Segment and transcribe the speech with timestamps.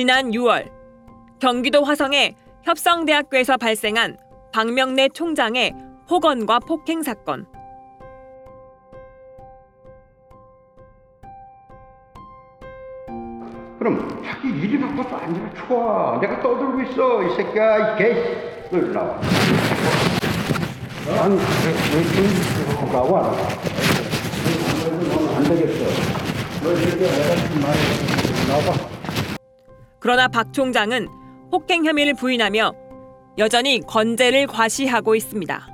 [0.00, 0.70] 지난 6월
[1.40, 4.16] 경기도 화성의 협성대학교에서 발생한
[4.50, 5.74] 박명래 총장의
[6.08, 7.44] 폭언과 폭행 사건.
[13.78, 16.18] 그럼 자기 일이 바빠서 앉으면 좋아.
[16.18, 17.22] 내가 떠들고 있어.
[17.22, 18.70] 이 새끼야, 이 개.
[18.70, 19.20] 너 나와.
[21.20, 21.42] 아니, 왜,
[21.92, 23.32] 왜, 나와, 나와.
[25.36, 25.84] 안 되겠어.
[26.62, 27.04] 너 이렇게
[27.60, 27.78] 말해.
[28.48, 28.89] 나와봐.
[30.00, 31.08] 그러나 박 총장은
[31.50, 32.72] 폭행 혐의를 부인하며
[33.38, 35.68] 여전히 건재를 과시하고 있습니다.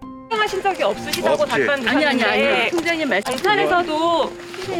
[0.00, 1.66] 폭행하신 적이 없으시다고 없지.
[1.66, 4.32] 답변 아니 아니 아니 총장님 말씀 검찰에서도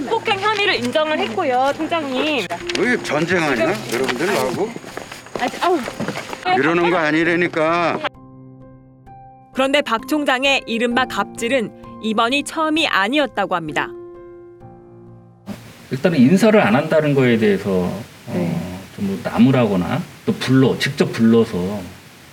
[0.09, 2.47] 폭행 혐의를 인정을 했고요, 총장님.
[2.79, 3.75] 왜 전쟁 아니야?
[3.93, 4.69] 여러분들 나하고?
[5.61, 5.79] 아우
[6.57, 7.99] 이러는 거 아니라니까.
[9.53, 13.89] 그런데 박 총장의 이른바 갑질은 이번이 처음이 아니었다고 합니다.
[15.91, 18.12] 일단은 인사를 안 한다는 거에 대해서 네.
[18.35, 21.81] 어, 좀뭐 나무라거나 또 불러 직접 불러서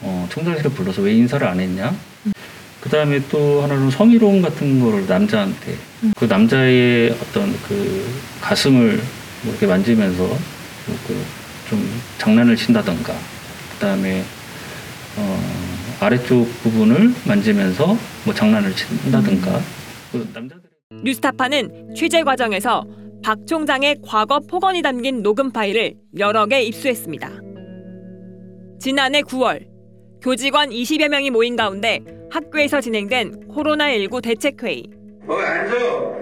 [0.01, 1.95] 어, 총장실에 불러서 왜 인사를 안 했냐?
[2.81, 5.75] 그 다음에 또 하나는 성희롱 같은 거를 남자한테
[6.17, 8.07] 그 남자의 어떤 그
[8.39, 9.01] 가슴을
[9.43, 14.23] 뭐 이렇게 만지면서 뭐그좀 장난을 친다던가 그 다음에
[15.17, 15.43] 어,
[15.99, 19.61] 아래쪽 부분을 만지면서 뭐 장난을 친다던가.
[20.11, 20.69] 그 남자들
[21.03, 22.83] 뉴스타파는 취재 과정에서
[23.23, 27.29] 박 총장의 과거 폭언이 담긴 녹음 파일을 여러 개 입수했습니다.
[28.79, 29.67] 지난해 9월
[30.21, 31.99] 교직원 20여 명이 모인 가운데
[32.31, 34.83] 학교에서 진행된 코로나19 대책회의.
[35.27, 36.19] 어, 앉아.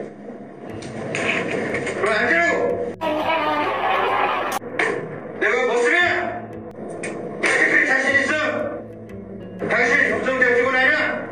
[9.70, 11.28] 당신 협성대 직원 아니야?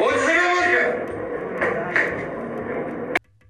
[0.00, 1.02] 어디서 배워보냐?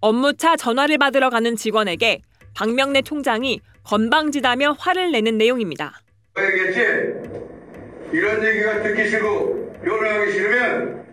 [0.02, 2.20] 업무차 전화를 받으러 가는 직원에게
[2.54, 6.00] 박명래 총장이 건방지다며 화를 내는 내용입니다.
[6.34, 6.80] 알겠지?
[8.12, 11.04] 이런 얘기가 듣기 싫고 변호하기 싫으면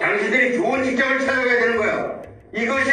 [0.00, 2.22] 당신들이 좋은 직장을 찾아가야 되는 거야.
[2.54, 2.90] 이것이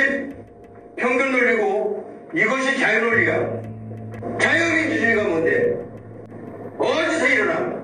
[0.95, 3.61] 평균 논리고 이것이 자유 논리야.
[4.39, 5.75] 자유민주주의가 뭔데?
[6.77, 7.83] 어디서 일어나?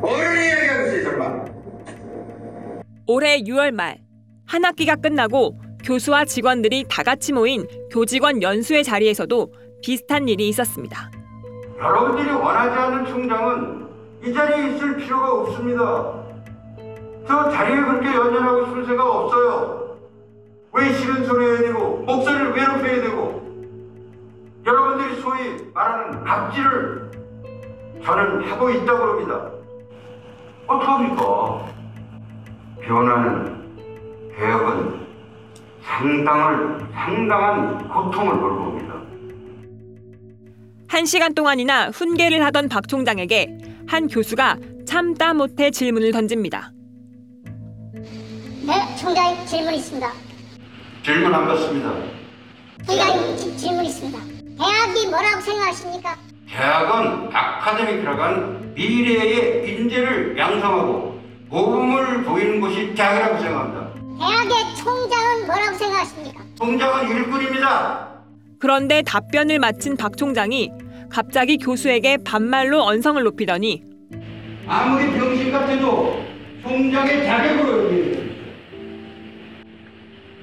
[0.00, 1.44] 어른이 이야기하고 있어, 이 설마.
[3.06, 4.04] 올해 6월 말
[4.46, 9.52] 한 학기가 끝나고 교수와 직원들이 다 같이 모인 교직원 연수회 자리에서도
[9.82, 11.10] 비슷한 일이 있었습니다.
[11.78, 13.86] 여러분들이 원하지 않는 총장은
[14.24, 16.24] 이 자리에 있을 필요가 없습니다.
[17.28, 19.98] 저 자리에 그렇게 연연하고 싶을 생각 없어요.
[20.72, 23.44] 왜 싫은 소리 해야 되고 목소리를 왜 높여야 되고
[24.66, 27.10] 여러분들이 소위 말하는 갑질을
[28.02, 29.50] 저는 하고 있다고 합니다.
[30.66, 31.66] 어떡합니까?
[32.80, 35.04] 변화는 개혁은
[35.84, 38.94] 상당을 상당한 고통을 벌고 옵니다.
[40.88, 44.56] 한 시간 동안이나 훈계를 하던 박 총장에게 한 교수가
[44.86, 46.72] 참다 못해 질문을 던집니다.
[47.94, 50.08] 네, 총장님 질문 있습니다.
[51.04, 51.92] 질문 안 받습니다.
[52.86, 54.18] 총장님 지- 질문 있습니다.
[54.56, 56.16] 대학이 뭐라고 생각하십니까?
[56.48, 63.83] 대학은 아카데믹이라고 한 미래의 인재를 양성하고 모범을 보이는 곳이 대학이라고 생각합니다.
[64.18, 66.44] 대학의 총장은 뭐라고 생각하십니까?
[66.58, 68.08] 통장은 일꾼입니다.
[68.58, 70.70] 그런데 답변을 마친 박 총장이
[71.10, 73.82] 갑자기 교수에게 반말로 언성을 높이더니
[74.66, 76.22] 아무리 병신 같아도
[76.62, 78.24] 총장의 자격으로 얘기해요.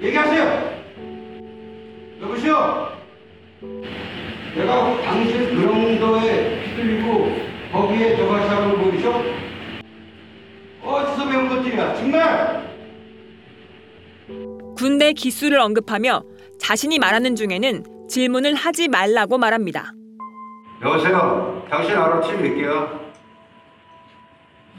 [0.02, 0.72] 얘기하세요.
[2.22, 2.90] 여보세요.
[4.56, 7.32] 내가 당신 그 정도에 휘둘리고
[7.72, 9.24] 거기에 저가 사람을 보이죠?
[10.84, 12.61] 어디서 배운 것들이야 정말
[14.82, 16.24] 군대 기수를 언급하며
[16.60, 19.92] 자신이 말하는 중에는 질문을 하지 말라고 말합니다.
[20.82, 21.64] 여보세요?
[21.70, 21.96] 당신
[22.42, 23.00] 몇 개야?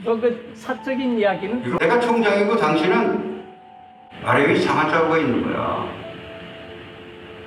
[0.03, 1.77] 너그 사적인 이야기는?
[1.79, 3.43] 내가 총장이고 당신은
[4.23, 5.87] 말에 이상한 자고가 있는 거야.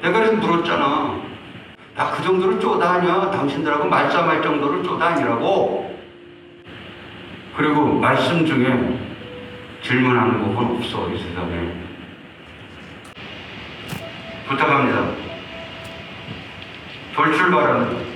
[0.01, 1.27] 내가 그래서 물었잖아.
[1.95, 3.33] 나 그 정도로 쪼다냐?
[3.33, 5.95] 당신들하고 말싸움할 정도로 쪼다니라고.
[7.55, 8.99] 그리고 말씀 중에
[9.83, 11.86] 질문하는 법은 없어 이 세상에
[14.49, 15.15] 부탁합니다
[17.15, 18.07] 돌출발은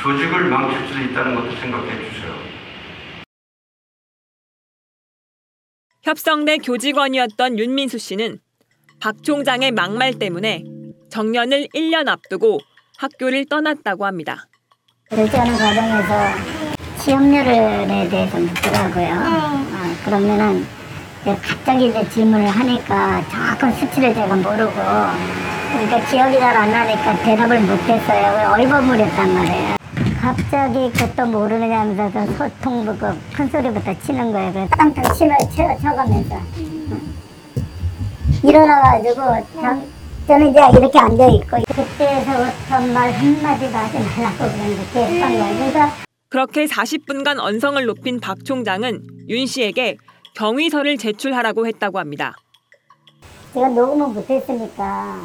[0.00, 2.34] 조직을 망칠 수 있다는 것도 생각해 주세요
[6.02, 8.38] 협성대 교직원이었던 윤민수 씨는
[9.00, 10.62] 박 총장의 막말 때문에
[11.10, 12.60] 정년을 1년 앞두고
[12.98, 14.46] 학교를 떠났다고 합니다.
[15.10, 19.06] 결제하는 과정에서 시험료에 대해서 묻더라고요.
[19.10, 20.64] 아, 그러면은
[21.34, 28.52] 갑자기 이제 질문을 하니까 정확한 수치를 제가 모르고 그러니까 기억이 잘 안 나니까 대답을 못했어요.
[28.52, 29.76] 얼버무렸단 말이에요.
[30.20, 34.52] 갑자기 그것도 모르느냐면서 그 소통 그큰 소리부터 치는 거예요.
[34.52, 36.40] 그래서 땅땅 침을 쳐, 쳐가면서
[38.42, 39.14] 일어나가지고
[39.60, 39.82] 장,
[40.26, 45.56] 저는 이제 이렇게 앉아 있고 그때서부터 말 한마디도 하지 말라고 그런 게 했던 거예요.
[45.72, 45.88] 그래서
[46.28, 49.96] 그렇게 40분간 언성을 높인 박 총장은 윤 씨에게
[50.36, 52.34] 경위서를 제출하라고 했다고 합니다.
[53.54, 55.16] 제가 녹음을 못했으니까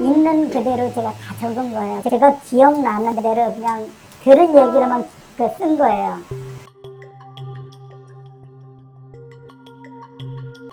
[0.00, 2.02] 있는 그대로 제가 다 적은 거예요.
[2.02, 3.88] 제가 기억나는 대로 그냥
[4.24, 6.18] 들은 얘기로만 그쓴 거예요.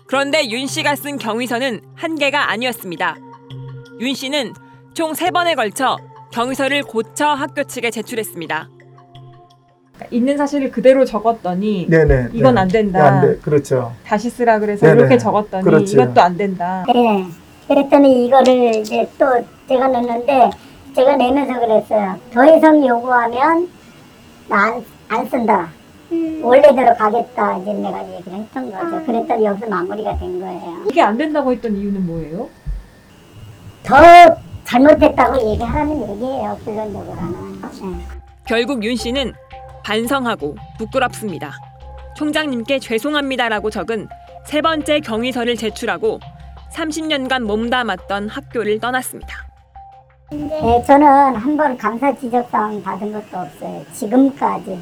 [0.07, 3.15] 그런데 윤 씨가 쓴 경위서는 한 개가 아니었습니다.
[3.99, 4.53] 윤 씨는
[4.95, 5.97] 총 세 번에 걸쳐
[6.31, 8.69] 경위서를 고쳐 학교 측에 제출했습니다.
[10.11, 12.29] 있는 사실을 그대로 적었더니 네네.
[12.33, 12.61] 이건 네.
[12.61, 12.99] 안 된다.
[13.01, 13.37] 네, 안 돼.
[13.39, 13.91] 그렇죠.
[14.05, 14.99] 다시 쓰라 그래서 네네.
[14.99, 15.93] 이렇게 적었더니 그렇지.
[15.93, 16.83] 이것도 안 된다.
[16.93, 17.25] 네.
[17.67, 19.25] 그랬더니 이거를 이제 또
[19.67, 20.49] 제가 냈는데
[20.95, 22.17] 제가 내면서 그랬어요.
[22.33, 23.69] 더 이상 요구하면
[24.47, 24.83] 나안
[25.29, 25.69] 쓴다.
[26.41, 27.57] 원래대로 가겠다.
[27.57, 29.05] 이제 내가 얘기를 했던 거죠.
[29.05, 30.83] 그랬더니 여기서 마무리가 된 거예요.
[30.89, 32.49] 이게 안 된다고 했던 이유는 뭐예요?
[33.83, 33.95] 더
[34.63, 36.57] 잘못했다고 얘기하라는 얘기예요.
[36.65, 37.61] 결론적으로는.
[37.61, 38.05] 네.
[38.45, 39.33] 결국 윤 씨는
[39.83, 41.51] 반성하고 부끄럽습니다.
[42.15, 44.07] 총장님께 죄송합니다라고 적은
[44.45, 46.19] 세 번째 경위서를 제출하고
[46.73, 49.47] 30년간 몸담았던 학교를 떠났습니다.
[50.31, 53.83] 네, 저는 한 번 감사 지적사항 받은 것도 없어요.
[53.93, 54.79] 지금까지.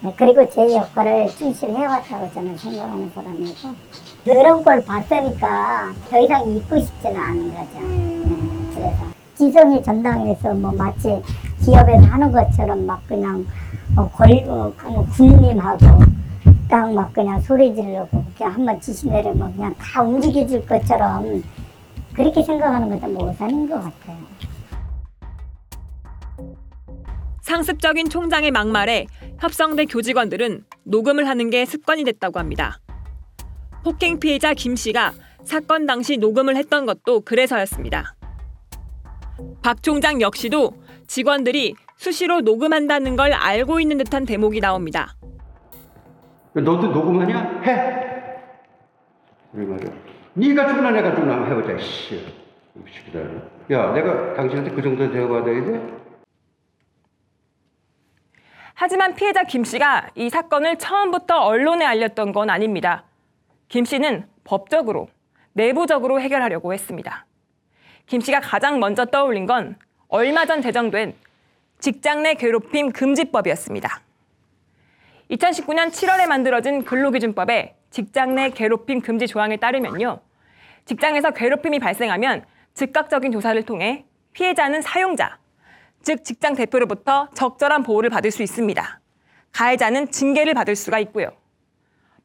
[0.00, 3.54] 네, 그리고 제 역할을 충실히 해왔다고 저는 생각하는 사람이고
[4.24, 7.80] 그런 걸 봤으니까 더 이상 잊고 싶지는 않은 거죠.
[7.80, 8.96] 네, 그래서
[9.34, 11.20] 지성이 전당에서 뭐 마치
[11.64, 13.46] 기업에서 하는 것처럼 막 그냥
[13.96, 14.72] 어, 걸, 어,
[15.12, 15.86] 군림하고
[16.68, 21.42] 딱 막 그냥 소리 지르고 그냥 한번 지시 내리면 그냥 다 움직여줄 것처럼
[22.14, 24.16] 그렇게 생각하는 것도 못하는 것 같아요.
[27.42, 29.06] 상습적인 총장의 막말에
[29.38, 32.78] 협성대 교직원들은 녹음을 하는 게 습관이 됐다고 합니다.
[33.84, 35.12] 폭행 피해자 김 씨가
[35.44, 38.14] 사건 당시 녹음을 했던 것도 그래서였습니다.
[39.60, 40.72] 박 총장 역시도
[41.06, 45.14] 직원들이 수시로 녹음한다는 걸 알고 있는 듯한 대목이 나옵니다.
[46.54, 47.60] 너도 녹음하냐?
[47.64, 48.02] 해.
[49.52, 49.92] 우리 말이야.
[50.34, 51.78] 네가 죽나 내가 죽나 해보자.
[51.78, 52.16] 씨.
[52.16, 53.50] 이 새끼들.
[53.70, 56.02] 야, 내가 당신한테 그 정도 대우받아야 돼?
[58.74, 63.04] 하지만 피해자 김 씨가 이 사건을 처음부터 언론에 알렸던 건 아닙니다.
[63.68, 65.08] 김 씨는 법적으로,
[65.52, 67.26] 내부적으로 해결하려고 했습니다.
[68.06, 69.76] 김 씨가 가장 먼저 떠올린 건
[70.14, 71.14] 얼마 전 제정된
[71.78, 74.02] 직장 내 괴롭힘 금지법이었습니다.
[75.30, 80.20] 2019년 7월에 만들어진 근로기준법에 직장 내 괴롭힘 금지 조항에 따르면요.
[80.84, 82.44] 직장에서 괴롭힘이 발생하면
[82.74, 84.04] 즉각적인 조사를 통해
[84.34, 85.38] 피해자는 사용자,
[86.02, 89.00] 즉 직장 대표로부터 적절한 보호를 받을 수 있습니다.
[89.52, 91.30] 가해자는 징계를 받을 수가 있고요.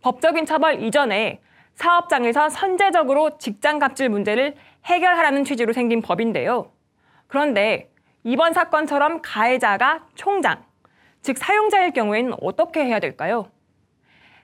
[0.01, 1.39] 법적인 처벌 이전에
[1.75, 6.69] 사업장에서 선제적으로 직장 갑질 문제를 해결하라는 취지로 생긴 법인데요.
[7.27, 7.91] 그런데
[8.23, 10.63] 이번 사건처럼 가해자가 총장,
[11.21, 13.51] 즉 사용자일 경우에는 어떻게 해야 될까요?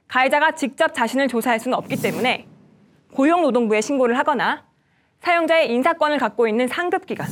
[0.07, 2.47] 가해자가 직접 자신을 조사할 수는 없기 때문에
[3.13, 4.65] 고용노동부에 신고를 하거나
[5.19, 7.27] 사용자의 인사권을 갖고 있는 상급기관,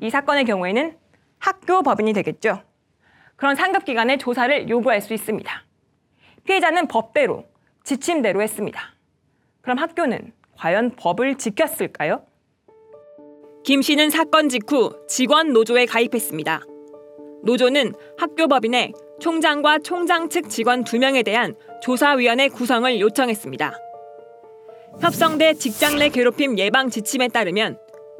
[0.00, 0.96] 이 사건의 경우에는
[1.38, 2.62] 학교 법인이 되겠죠.
[3.36, 5.64] 그런 상급기관의 조사를 요구할 수 있습니다.
[6.44, 7.46] 피해자는 법대로,
[7.84, 8.80] 지침대로 했습니다.
[9.62, 12.22] 그럼 학교는 과연 법을 지켰을까요?
[13.62, 16.64] 김 씨는 사건 직후 직원 노조에 가입했습니다.
[17.42, 23.76] 노조는 학교 법인에 총장과 총장 측 직원 2명에 대한 조사위원회 구성을 요청했습니다.
[25.00, 27.78] 협성대 직장 내 괴롭힘 예방 지침에 따르면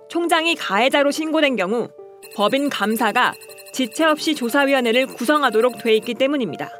[0.08, 1.88] 총장이 가해자로 신고된 경우
[2.36, 3.34] 법인 감사가
[3.72, 6.70] 지체 없이 조사위원회를 구성하도록 돼 있기 때문입니다.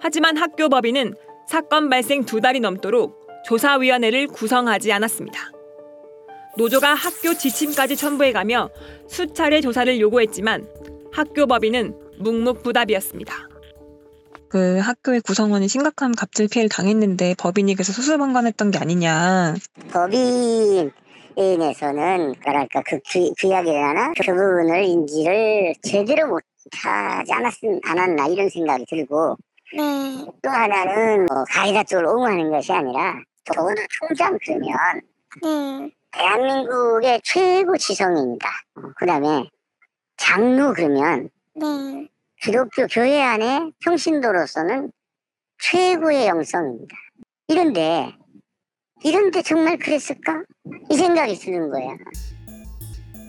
[0.00, 1.14] 하지만 학교 법인은
[1.46, 5.59] 사건 발생 두 달이 넘도록 조사위원회를 구성하지 않았습니다.
[6.56, 8.70] 노조가 학교 지침까지 첨부해가며
[9.08, 10.66] 수차례 조사를 요구했지만
[11.12, 13.34] 학교 법인은 묵묵부답이었습니다.
[14.48, 19.54] 그 학교의 구성원이 심각한 갑질 피해를 당했는데 법인이 그래서 수수방관했던 게 아니냐.
[19.92, 20.90] 법인에서는
[22.44, 27.54] 뭐랄까 그 규, 규약이라나 그 부분을 인지를 제대로 못하지 않았,
[27.84, 29.36] 않았나 이런 생각이 들고
[30.42, 38.48] 또 하나는 뭐 가해자 쪽을 옹호하는 것이 아니라 적어도 총장 그러면 대한민국의 최고 지성입니다.
[38.96, 39.48] 그 다음에
[40.16, 41.30] 장로 그러면
[42.42, 44.90] 기독교 교회 안에 평신도로서는
[45.62, 46.96] 최고의 영성입니다.
[47.48, 48.14] 이런데
[49.02, 50.42] 이런데 정말 그랬을까?
[50.90, 51.96] 이 생각이 드는 거야.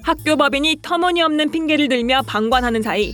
[0.04, 3.14] 학교 법인이 터무니없는 핑계를 들며 방관하는 사이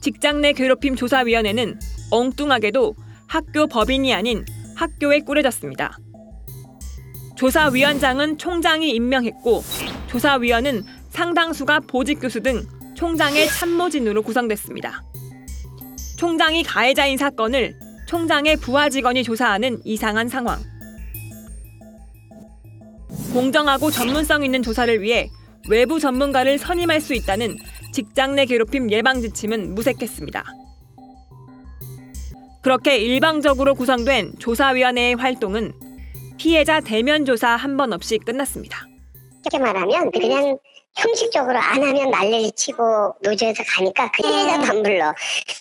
[0.00, 1.78] 직장 내 괴롭힘 조사위원회는
[2.10, 2.94] 엉뚱하게도
[3.28, 4.44] 학교 법인이 아닌
[4.76, 5.98] 학교에 꾸려졌습니다.
[7.40, 9.64] 조사위원장은 총장이 임명했고
[10.08, 15.02] 조사위원은 상당수가 보직 교수 등 총장의 참모진으로 구성됐습니다.
[16.18, 20.60] 총장이 가해자인 사건을 총장의 부하 직원이 조사하는 이상한 상황.
[23.32, 25.30] 공정하고 전문성 있는 조사를 위해
[25.70, 27.56] 외부 전문가를 선임할 수 있다는
[27.94, 30.44] 직장 내 괴롭힘 예방 지침은 무색했습니다.
[32.60, 35.72] 그렇게 일방적으로 구성된 조사위원회의 활동은
[36.44, 38.86] 피해자 대면 조사 한 번 없이 끝났습니다.
[39.44, 40.56] 쉽게 말하면 그냥
[40.96, 45.14] 형식적으로 안 하면 난리를 치고 노조에서 가니까 그 피해자도 안 불러.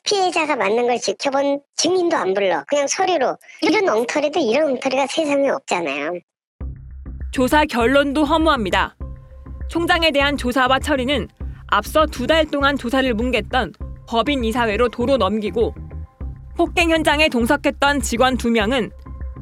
[0.05, 2.63] 피해자가 맞는 걸 지켜본 증인도 안 불러.
[2.65, 3.37] 그냥 서류로.
[3.61, 6.13] 이런 엉터리도 이런 엉터리가 세상에 없잖아요.
[7.33, 8.95] 조사 결론도 허무합니다.
[9.67, 11.27] 총장에 대한 조사와 처리는
[11.67, 13.73] 앞서 두 달 동안 조사를 뭉갰던
[14.07, 15.75] 법인 이사회로 도로 넘기고
[16.55, 18.91] 폭행 현장에 동석했던 직원 두 명은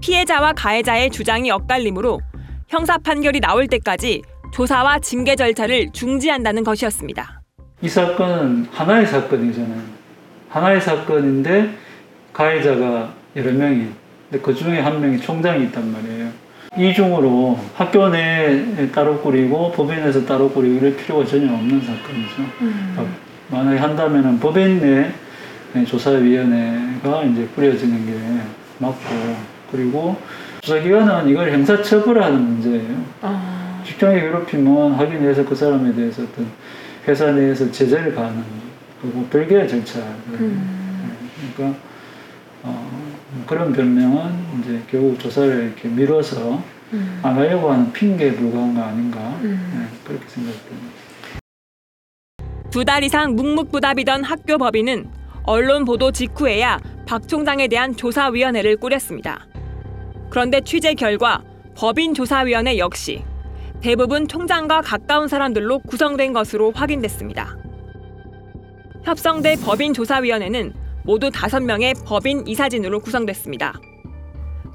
[0.01, 2.19] 피해자와 가해자의 주장이 엇갈리므로
[2.67, 4.21] 형사 판결이 나올 때까지
[4.53, 7.41] 조사와 징계 절차를 중지한다는 것이었습니다.
[7.81, 9.81] 이 사건은 하나의 사건이잖아요.
[10.49, 11.69] 하나의 사건인데
[12.33, 13.87] 가해자가 여러 명이,
[14.29, 16.29] 근데 그 중에 한 명이 총장이 있단 말이에요.
[16.77, 22.35] 이중으로 학교 내에 따로 꾸리고 법인에서 따로 꾸리고 이럴 필요가 전혀 없는 사건이죠.
[22.59, 23.05] 그러니까
[23.49, 28.41] 만약에 한다면은 법인 내 조사위원회가 이제 꾸려지는 게
[28.79, 28.97] 맞고
[29.71, 30.15] 그리고
[30.61, 33.03] 조사기관은 이걸 형사처벌하는 문제예요.
[33.85, 36.47] 직장의 괴롭힘은 확인해서 그 사람에 대해서 어떤
[37.07, 38.43] 회사 내에서 제재를 가하는
[39.01, 40.15] 거고 별개의 절차예요.
[41.55, 41.79] 그러니까
[42.63, 42.91] 어,
[43.45, 46.61] 그런 변명은 이제 결국 조사를 이렇게 미뤄서
[47.23, 49.57] 안 하려고 하는 핑계에 불과한 거 아닌가 네,
[50.05, 50.97] 그렇게 생각됩니다.
[52.71, 55.05] 두 달 이상 묵묵부답이던 학교 법인은
[55.47, 56.77] 언론 보도 직후에야
[57.07, 59.47] 박 총장에 대한 조사위원회를 꾸렸습니다.
[60.29, 61.41] 그런데 취재 결과
[61.73, 63.23] 법인 조사위원회 역시
[63.81, 67.57] 대부분 총장과 가까운 사람들로 구성된 것으로 확인됐습니다.
[69.05, 70.73] 협성대 법인 조사위원회는
[71.05, 73.79] 모두 다섯 명의 법인 이사진으로 구성됐습니다.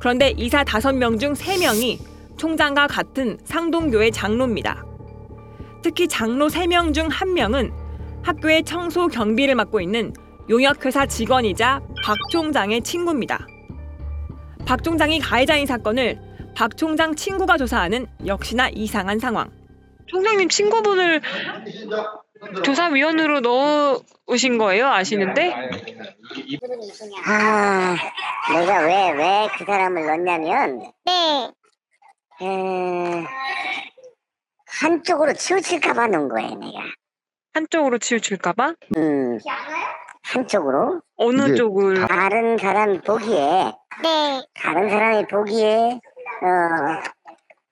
[0.01, 1.99] 그런데 이사 다섯 명중세 명이
[2.39, 4.87] 총장과 같은 상동교회 장로입니다.
[5.83, 7.73] 특히 장로 세명중한 명은
[8.23, 10.15] 학교의 청소 경비를 맡고 있는
[10.49, 13.47] 용역회사 직원이자 박 총장의 친구입니다.
[14.67, 16.21] 박 총장이 가해자인 사건을
[16.57, 19.51] 박 총장 친구가 조사하는 역시나 이상한 상황.
[20.07, 21.23] 총장님 친구분을
[22.65, 24.89] 조사위원으로 넣으신 거예요?
[24.89, 25.55] 아시는데?
[27.25, 27.97] 아,
[28.53, 31.51] 내가 왜, 왜 그 사람을 넣냐면, 네.
[32.43, 33.25] 에,
[34.67, 36.81] 한쪽으로 치우칠까봐 넣은 거예요, 내가.
[37.55, 38.75] 한쪽으로 치우칠까봐?
[38.97, 39.39] 음,
[40.25, 41.01] 한쪽으로.
[41.17, 42.07] 어느 쪽을?
[42.07, 44.43] 다른 사람 보기에, 네.
[44.55, 46.01] 다른 사람이 보기에,
[46.43, 47.03] 어,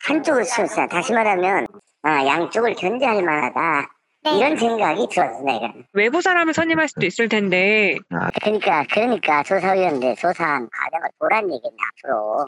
[0.04, 0.86] 한쪽을 치웠어.
[0.86, 1.66] 다시 말하면,
[2.02, 3.88] 아, 양쪽을 견제할 만하다.
[4.36, 5.72] 이런 생각이 들었어, 내가.
[5.94, 7.96] 외부 사람을 선임할 수도 있을 텐데
[8.42, 12.46] 그러니까, 그러니까 조사위원회 조사한 과정을 보란 얘기네, 앞으로.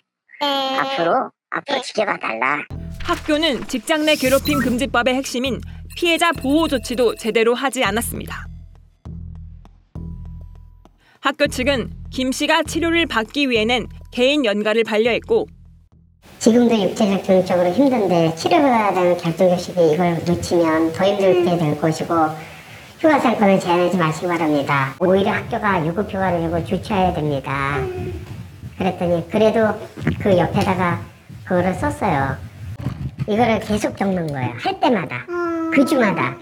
[0.80, 2.58] 앞으로, 앞으로 지켜봐 달라.
[3.04, 5.60] 학교는 직장 내 괴롭힘 금지법의 핵심인
[5.96, 8.46] 피해자 보호 조치도 제대로 하지 않았습니다.
[11.22, 15.46] 학교 측은 김 씨가 치료를 받기 위해는 개인 연가를 반려했고
[16.40, 22.12] 지금도 육체적 정적으로 힘든데 치료받아야 되는 결정교식이 이걸 놓치면 더 힘들게 될 것이고
[22.98, 24.96] 휴가 살건을 제한하지 마시기 바랍니다.
[24.98, 27.78] 오히려 학교가 유급 휴가를 이거 주최해야 됩니다.
[28.76, 29.78] 그랬더니 그래도
[30.20, 31.02] 그 옆에다가
[31.44, 32.36] 그거를 썼어요.
[33.28, 34.54] 이거를 계속 적는 거예요.
[34.58, 35.24] 할 때마다
[35.72, 36.36] 그 주마다.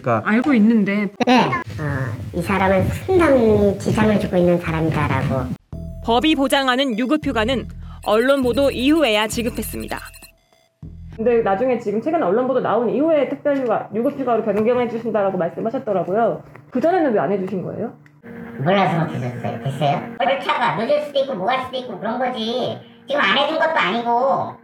[0.00, 5.46] 그러니까 알고 있는데 네, 어, 이 사람은 상당히 지장을 주고 있는 사람이다라고
[6.04, 7.66] 법이 보장하는 유급휴가는
[8.06, 9.98] 언론 보도 이후에야 지급했습니다.
[11.16, 16.42] 근데 나중에 지금 최근 언론 보도 나온 이후에 특별휴가 유급휴가로 변경해 주신다라고 말씀하셨더라고요.
[16.70, 17.92] 그 전에는 왜 안 해주신 거예요?
[18.62, 19.62] 몰라서 드셨어요.
[19.64, 20.00] 됐어요?
[20.44, 22.78] 차가 늦을 수도 있고 뭐 할 수도 있고 그런 거지.
[23.08, 24.54] 지금 안 해준 것도 아니고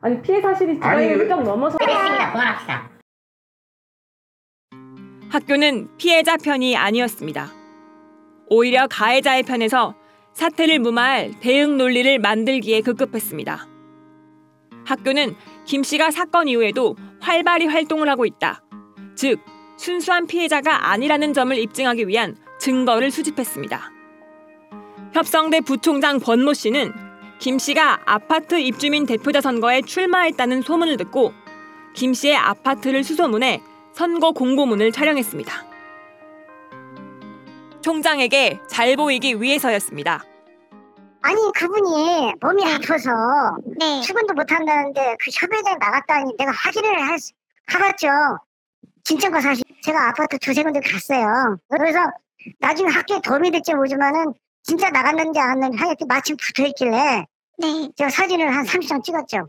[0.00, 2.32] 아니 피해 사실이 아니, 지방이 훌쩍 넘어서 됐습니다.
[2.32, 2.93] 그만합시다.
[5.34, 7.52] 학교는 피해자 편이 아니었습니다.
[8.46, 9.96] 오히려 가해자의 편에서
[10.32, 13.66] 사태를 무마할 대응 논리를 만들기에 급급했습니다.
[14.86, 18.62] 학교는 김 씨가 사건 이후에도 활발히 활동을 하고 있다.
[19.16, 19.40] 즉,
[19.76, 23.90] 순수한 피해자가 아니라는 점을 입증하기 위한 증거를 수집했습니다.
[25.14, 26.92] 협성대 부총장 권모 씨는
[27.40, 31.32] 김 씨가 아파트 입주민 대표자 선거에 출마했다는 소문을 듣고
[31.92, 35.52] 김 씨의 아파트를 수소문해 선거 공보문을 촬영했습니다.
[37.80, 40.24] 총장에게 잘 보이기 위해서였습니다.
[41.22, 43.10] 아니 그분이 몸이 아파서
[44.04, 47.32] 출근도 못 한다는데 그 협의장에 나갔다니 내가 확인을 할 수-
[47.66, 48.08] 가봤죠.
[49.04, 51.56] 진짜가 사실 제가 아파트 두세 군데 갔어요.
[51.70, 51.98] 그래서
[52.58, 57.24] 나중에 학교에 도움이 될지 모르지만은 진짜 나갔는지 안 갔는지 하여튼 마침 붙어 있길래
[57.96, 59.48] 제가 사진을 한 30장 찍었죠.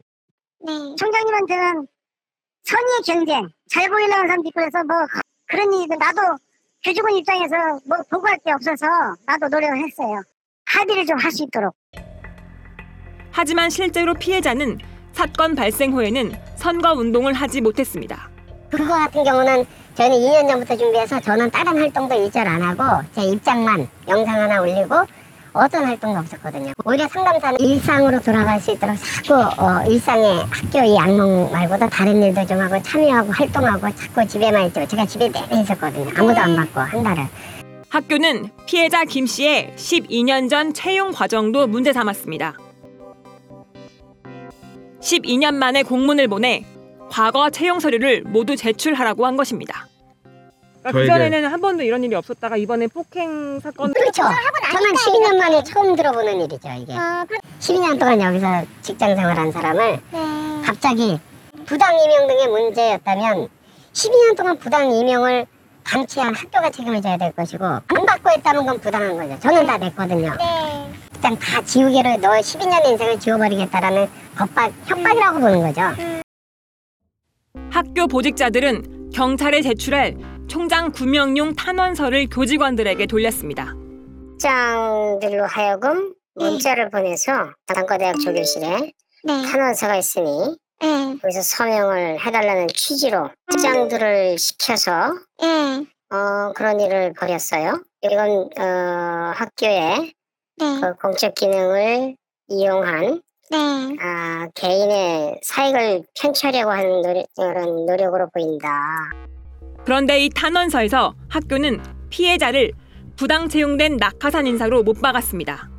[0.98, 1.88] 총장님한테는
[2.65, 4.95] 선의의 경쟁, 잘 보이려는 있고 그래서 뭐
[5.48, 6.22] 그런 일이 나도
[6.84, 7.55] 교직원 입장에서
[7.88, 8.86] 뭐 보고할 게 없어서
[9.25, 10.22] 나도 노력을 했어요.
[10.65, 11.75] 합의를 좀 할 수 있도록.
[13.31, 14.79] 하지만 실제로 피해자는
[15.13, 18.29] 사건 발생 후에는 선거 운동을 하지 못했습니다.
[18.72, 23.88] 그거 같은 경우는 저희는 2년 전부터 준비해서 저는 다른 활동도 일절 안 하고 제 입장만
[24.07, 24.95] 영상 하나 올리고
[25.56, 26.74] 어떤 활동도 없었거든요.
[26.84, 32.46] 오히려 상담사는 일상으로 돌아갈 수 있도록 자꾸 어, 일상의 학교 이 악몽 말고도 다른 일도
[32.46, 34.86] 좀 하고 참여하고 활동하고 자꾸 집에만 있죠.
[34.86, 36.12] 제가 집에 내내 있었거든요.
[36.18, 37.24] 아무도 안 받고 한 달을.
[37.90, 42.58] 학교는 피해자 김 씨의 12년 전 채용 과정도 문제 삼았습니다.
[45.00, 46.66] 12년 만에 공문을 보내
[47.10, 49.88] 과거 채용 서류를 모두 제출하라고 한 것입니다.
[50.86, 54.22] 그러니까 그 전에는 한 번도 이런 일이 없었다가 이번에 폭행 사건 그렇죠.
[54.72, 56.94] 저는 12년 만에 처음 들어보는 일이죠, 이게.
[57.60, 60.00] 12년 동안 여기서 직장 생활한 사람을
[60.63, 61.20] 갑자기
[61.65, 63.48] 부당 임용 등의 문제였다면
[63.94, 65.48] 12년 동안 부당 임용을
[65.84, 69.39] 방치한 학교가 책임을 져야 될 것이고 안 받고 했다는 건 부당한 거죠.
[69.39, 70.34] 저는 다 냈거든요.
[71.20, 75.82] 그냥 다 지우개로 너 12년 인생을 지워버리겠다라는 겁박, 협박이라고 보는 거죠.
[77.72, 80.15] 학교 보직자들은 경찰에 제출할
[80.48, 83.74] 총장 구명용 탄원서를 교직원들에게 돌렸습니다.
[84.40, 88.91] 직장들로 하여금 문자를 보내서 단과대학 조교실에
[89.26, 90.58] 탄원서가 있으니
[91.22, 95.13] 거기서 서명을 해달라는 취지로 직장들을 시켜서
[96.12, 97.82] 어, 그런 일을 벌였어요.
[98.02, 100.13] 이건 어, 학교의
[100.60, 102.15] 그 공적 기능을
[102.50, 103.22] 이용한
[104.00, 108.69] 아, 개인의 사익을 편취하려고 하는 노력, 그런 노력으로 보인다.
[109.86, 112.71] 그런데 이 탄원서에서 학교는 피해자를
[113.15, 115.69] 부당 채용된 낙하산 인사로 못 박았습니다.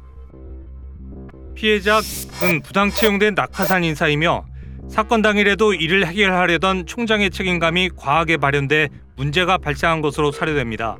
[1.55, 4.47] 피해자는 부당 채용된 낙하산 인사이며
[4.89, 10.97] 사건 당일에도 이를 해결하려던 총장의 책임감이 과하게 발현돼 문제가 발생한 것으로 사료됩니다.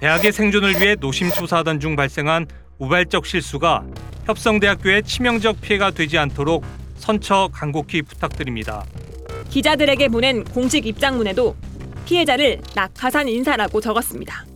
[0.00, 2.46] 대학의 생존을 위해 노심초사하던 중 발생한
[2.78, 3.84] 우발적 실수가
[4.26, 6.64] 협성대학교에 치명적 피해가 되지 않도록
[6.96, 8.84] 선처 간곡히 부탁드립니다.
[9.48, 11.56] 기자들에게 보낸 공식 입장문에도
[12.16, 14.46] 피해자를 낙하산 인사라고 적었습니다.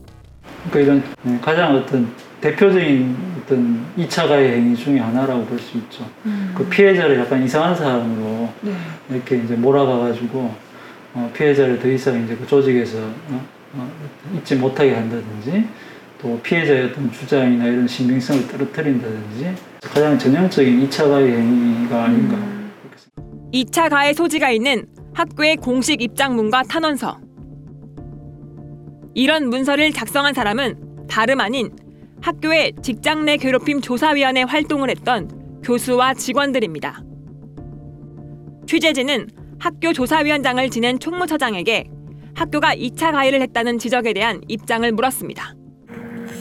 [0.71, 2.09] 그러니까 이런 가장 어떤
[2.39, 6.09] 대표적인 어떤 2차 가해 행위 중에 하나라고 볼 수 있죠.
[6.55, 8.49] 그 피해자를 약간 이상한 사람으로
[9.09, 10.55] 이렇게 이제 몰아가가지고
[11.13, 13.91] 어, 피해자를 더 이상 이제 그 조직에서 어, 어,
[14.37, 15.65] 있지 못하게 한다든지
[16.21, 22.37] 또 피해자의 어떤 주장이나 이런 신빙성을 떨어뜨린다든지 가장 전형적인 2차 가해 행위가 아닌가.
[23.53, 27.19] 2차 가해 소지가 있는 학교의 공식 입장문과 탄원서.
[29.13, 31.71] 이런 문서를 작성한 사람은 다름 아닌
[32.21, 37.01] 학교의 직장 내 괴롭힘 조사위원회 활동을 했던 교수와 직원들입니다.
[38.67, 39.27] 취재진은
[39.59, 41.89] 학교 조사위원장을 지낸 총무처장에게
[42.35, 45.53] 학교가 2차 가해를 했다는 지적에 대한 입장을 물었습니다.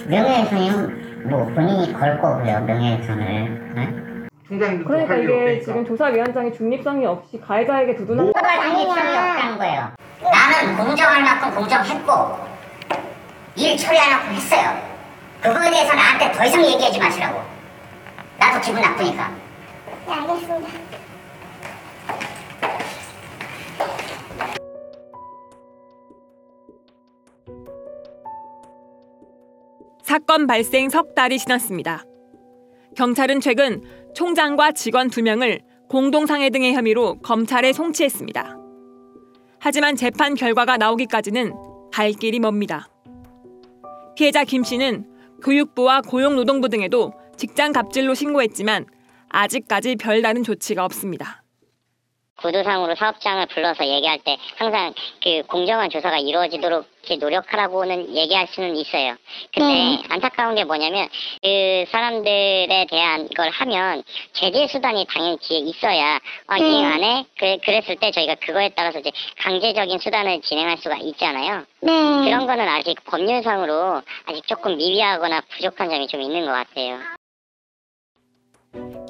[0.08, 4.28] 명예훼손이면 뭐 본인이 걸 거고요, 명예훼손을.
[4.48, 5.64] 총장님도 그러니까 할 일 이게 없으니까.
[5.64, 9.88] 지금 조사위원장이 중립성이 없이 가해자에게 두둔한 당연히 필요이 없다는 거예요.
[10.22, 12.12] 나는 공정할 만큼 공정했고
[13.56, 14.90] 일 처리하려고 했어요.
[15.40, 17.42] 그거에 대해서 나한테 더 이상 얘기하지 마시라고.
[18.38, 19.36] 나도 기분 나쁘니까.
[20.06, 20.68] 네, 알겠습니다.
[30.02, 32.02] 사건 발생 석 달이 지났습니다.
[32.96, 33.82] 경찰은 최근
[34.14, 38.56] 총장과 직원 두 명을 공동상해 등의 혐의로 검찰에 송치했습니다.
[39.60, 41.52] 하지만 재판 결과가 나오기까지는
[41.92, 42.88] 갈 길이 멉니다.
[44.20, 45.06] 피해자 김 씨는
[45.42, 48.84] 교육부와 고용노동부 등에도 직장 갑질로 신고했지만
[49.30, 51.39] 아직까지 별다른 조치가 없습니다.
[52.40, 59.16] 구두상으로 사업장을 불러서 얘기할 때 항상 그 공정한 조사가 이루어지도록 이렇게 노력하라고는 얘기할 수는 있어요.
[59.52, 61.08] 근데 안타까운 게 뭐냐면
[61.42, 67.24] 그 사람들에 대한 걸 하면 제재 수단이 당연히 뒤에 있어야 아, 이행 안 해?
[67.38, 71.64] 그, 그랬을 때 저희가 그거에 따라서 이제 강제적인 수단을 진행할 수가 있잖아요.
[71.80, 77.19] 그런 거는 아직 법률상으로 아직 조금 미비하거나 부족한 점이 좀 있는 것 같아요.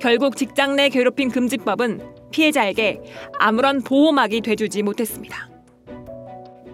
[0.00, 3.00] 결국 직장 내 괴롭힘 금지법은 피해자에게
[3.38, 5.50] 아무런 보호막이 돼주지 못했습니다.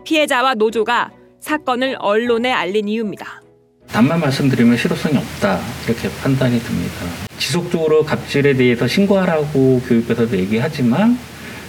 [0.04, 3.42] 피해자와 노조가 사건을 언론에 알린 이유입니다.
[3.88, 6.94] 단만 말씀드리면 실효성이 없다 이렇게 판단이 듭니다.
[7.38, 11.18] 지속적으로 갑질에 대해서 신고하라고 교육부에서도 얘기하지만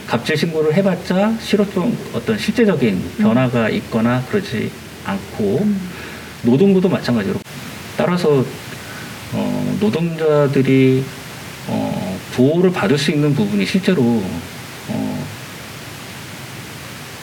[0.08, 4.72] 갑질 신고를 해봤자 실효성 어떤 실제적인 변화가 있거나 그러지
[5.06, 5.66] 않고
[6.44, 7.40] 노동부도 마찬가지로
[7.98, 8.44] 따라서
[9.34, 11.04] 어, 노동자들이
[11.68, 15.28] 어, 보호를 받을 수 있는 부분이 실제로 어,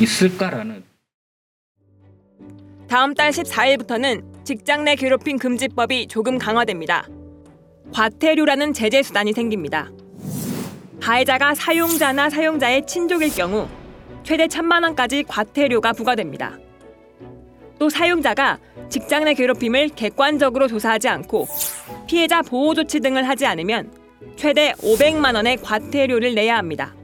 [0.01, 0.83] 있을까라는
[2.89, 7.09] 다음 달 14일부터는 직장 내 괴롭힘 금지법이 조금 강화됩니다.
[7.93, 9.91] 과태료라는 제재 수단이 생깁니다.
[11.01, 13.69] 가해자가 사용자나 사용자의 친족일 경우
[14.23, 16.59] 최대 천만 원까지 과태료가 부과됩니다.
[17.79, 21.47] 또 사용자가 직장 내 괴롭힘을 객관적으로 조사하지 않고
[22.15, 23.91] 피해자 보호 조치 등을 하지 않으면
[24.37, 26.95] 최대 500만 원의 과태료를 내야 합니다.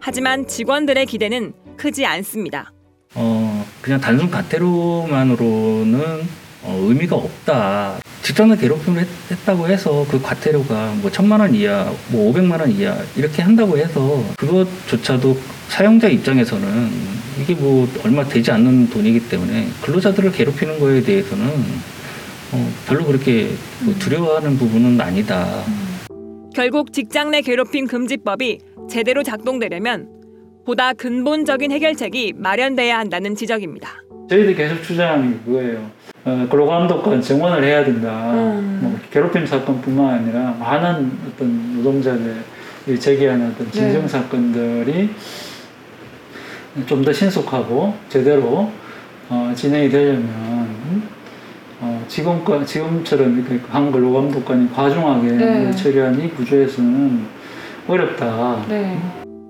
[0.00, 2.70] 하지만 직원들의 기대는 크지 않습니다.
[3.14, 6.28] 어, 그냥 단순 과태료만으로는
[6.62, 8.00] 어, 의미가 없다.
[8.22, 12.70] 직장 내 괴롭힘을 했, 다고 해서 그 과태료가 뭐 천만 원 이하, 뭐 오백만 원
[12.70, 16.90] 이하 이렇게 한다고 해서 그것조차도 사용자 입장에서는
[17.40, 22.01] 이게 뭐 얼마 되지 않는 돈이기 때문에 근로자들을 괴롭히는 거에 대해서는
[22.52, 23.48] 어, 별로 그렇게
[23.84, 25.46] 뭐 두려워하는 부분은 아니다.
[26.54, 28.58] 결국 직장 내 괴롭힘 금지법이
[28.90, 30.08] 제대로 작동되려면
[30.66, 33.88] 보다 근본적인 해결책이 마련돼야 한다는 지적입니다.
[34.28, 35.90] 저희들이 계속 주장하는 게 그거예요.
[36.24, 38.32] 어, 근로감독관 정원을 해야 된다.
[38.80, 45.08] 뭐 괴롭힘 사건뿐만 아니라 많은 어떤 노동자들이 제기하는 어떤 진정 사건들이
[46.86, 48.70] 좀 더 신속하고 제대로
[49.28, 50.61] 어, 진행이 되려면 어,
[52.08, 55.70] 지금과 지금처럼 이렇게 한 근로감독관이 과중하게 네.
[55.70, 57.26] 처리한 이 구조에서는
[57.86, 58.64] 어렵다.
[58.68, 58.98] 네.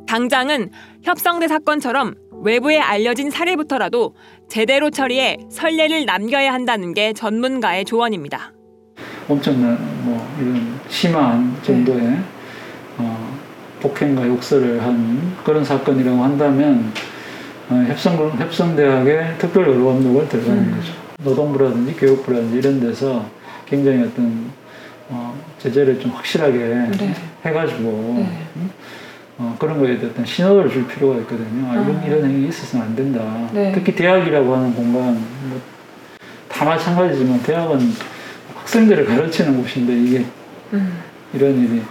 [0.06, 0.70] 당장은
[1.02, 4.14] 협성대 사건처럼 외부에 알려진 사례부터라도
[4.48, 8.52] 제대로 처리해 선례를 남겨야 한다는 게 전문가의 조언입니다.
[9.28, 12.18] 엄청난 뭐 이런 심한 정도의
[12.98, 13.38] 어,
[13.80, 16.92] 폭행과 욕설을 한 그런 사건이라고 한다면
[17.70, 21.01] 어, 협성 협성대학의 특별 의료 감독을 들어가는 거죠.
[21.24, 23.24] 노동부라든지 교육부라든지 이런 데서
[23.66, 24.50] 굉장히 어떤
[25.08, 27.14] 어, 제재를 좀 확실하게 네.
[27.44, 28.46] 해가지고 네.
[28.56, 28.70] 음?
[29.38, 31.68] 어, 그런 거에 대한 어떤 신호를 줄 필요가 있거든요.
[31.70, 32.04] 아, 이런, 아.
[32.04, 33.48] 이런 행위 있어서는 안 된다.
[33.52, 33.72] 네.
[33.72, 35.14] 특히 대학이라고 하는 공간,
[35.48, 35.60] 뭐,
[36.48, 37.78] 다 마찬가지지만 대학은
[38.56, 40.24] 학생들을 가르치는 곳인데 이게
[40.72, 40.98] 음.
[41.34, 41.82] 이런 일이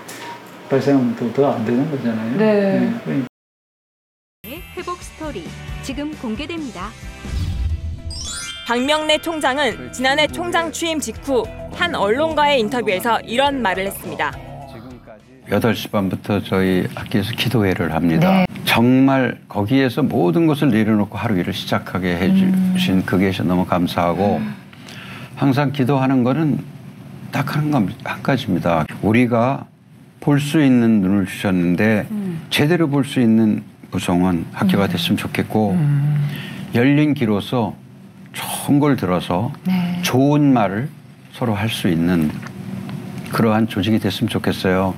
[0.69, 2.37] 발생하면 또 더 안 되는 거잖아요.
[2.37, 2.93] 네.
[3.03, 3.27] 그러니까
[4.77, 5.43] 회복 스토리
[5.83, 6.89] 지금 공개됩니다.
[8.71, 14.31] 박명래 총장은 지난해 총장 취임 직후 한 언론과의 인터뷰에서 이런 말을 했습니다.
[15.49, 18.45] 8시 반부터 저희 학교에서 기도회를 합니다.
[18.63, 24.39] 정말 거기에서 모든 것을 내려놓고 하루 일을 시작하게 해주신 그게 너무 감사하고
[25.35, 26.59] 항상 기도하는 거는
[27.33, 28.85] 딱한한 가지입니다.
[29.01, 29.65] 우리가
[30.21, 32.07] 볼 수 있는 눈을 주셨는데
[32.49, 35.77] 제대로 볼 수 있는 구성원 학교가 됐으면 좋겠고
[36.73, 37.80] 열린 귀로서
[38.79, 39.51] 걸 들어서
[40.03, 40.89] 좋은 말을
[41.33, 42.29] 서로 할 수 있는
[43.31, 44.95] 그러한 조직이 됐으면 좋겠어요.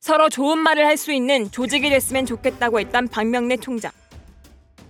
[0.00, 3.90] 서로 좋은 말을 할 수 있는 조직이 됐으면 좋겠다고 했던 박명래 총장.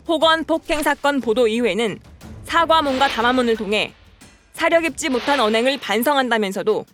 [0.05, 1.99] 폭언 폭행 사건 보도 이후에는
[2.45, 3.93] 사과문과 담화문을 통해
[4.53, 6.85] 사려 깊지 못한 언행을 반성한다면서도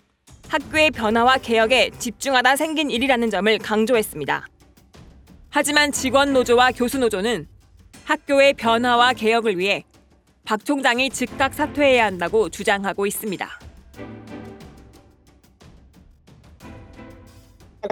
[0.48, 4.46] 학교의 변화와 개혁에 집중하다 생긴 일이라는 점을 강조했습니다.
[5.50, 7.46] 하지만 직원 노조와 교수 노조는
[8.04, 9.84] 학교의 변화와 개혁을 위해
[10.44, 13.48] 박 총장이 즉각 사퇴해야 한다고 주장하고 있습니다.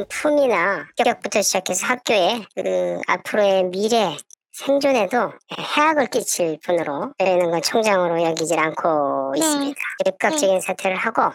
[0.09, 4.17] 품이나 합격부터 시작해서 학교의 그 앞으로의 미래
[4.53, 9.81] 생존에도 해악을 끼칠 분으로 되는 건 총장으로 여기질 않고 있습니다.
[10.05, 11.33] 즉각적인 사퇴를 하고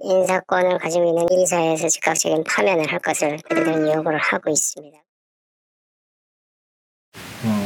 [0.00, 4.98] 인사권을 가지고 있는 이사회에서 즉각적인 파면을 할 것을 저희들은 요구를 하고 있습니다.
[7.44, 7.59] 어,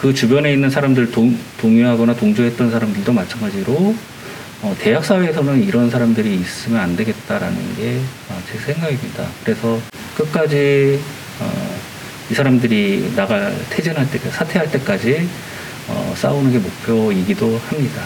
[0.00, 3.94] 그 주변에 있는 사람들 동, 동요하거나 동조했던 사람들도 마찬가지로
[4.62, 8.00] 어, 대학 사회에서는 이런 사람들이 있으면 안 되겠다라는 게
[8.50, 9.26] 제 생각입니다.
[9.44, 9.78] 그래서
[10.16, 10.98] 끝까지
[11.40, 11.76] 어,
[12.30, 15.28] 이 사람들이 나갈 퇴진할 때 사퇴할 때까지
[15.88, 18.02] 어, 싸우는 게 목표이기도 합니다.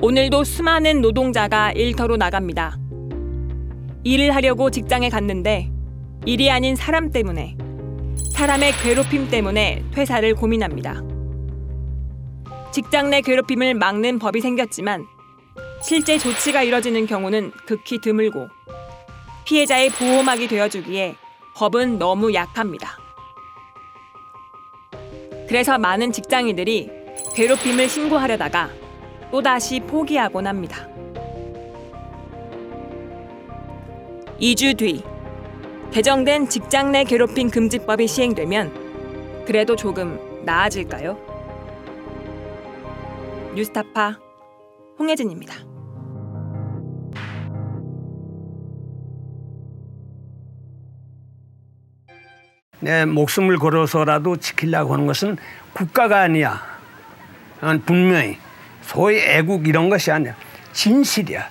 [0.00, 2.78] 오늘도 수많은 노동자가 일터로 나갑니다.
[4.04, 5.70] 일을 하려고 직장에 갔는데
[6.26, 7.54] 일이 아닌 사람 때문에
[8.32, 11.02] 사람의 괴롭힘 때문에 퇴사를 고민합니다.
[12.72, 15.06] 직장 내 괴롭힘을 막는 법이 생겼지만
[15.82, 18.48] 실제 조치가 이뤄지는 경우는 극히 드물고
[19.44, 21.16] 피해자의 보호막이 되어주기에
[21.54, 22.98] 법은 너무 약합니다.
[25.46, 26.90] 그래서 많은 직장인들이
[27.34, 28.70] 괴롭힘을 신고하려다가
[29.30, 30.88] 또다시 포기하곤 합니다.
[34.40, 35.13] 2주 뒤
[35.94, 41.16] 개정된 직장 내 괴롭힘 금지법이 시행되면 그래도 조금 나아질까요?
[43.54, 44.18] 뉴스타파
[44.98, 45.54] 홍혜진입니다.
[52.80, 55.36] 내 목숨을 걸어서라도 지키려고 하는 것은
[55.74, 56.60] 국가가 아니야.
[57.86, 58.38] 분명히
[58.82, 60.34] 소위 애국 이런 것이 아니야.
[60.72, 61.48] 진실이야.